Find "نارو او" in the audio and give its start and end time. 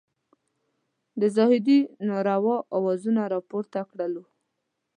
2.09-2.59